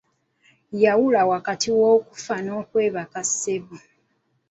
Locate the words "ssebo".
3.29-3.75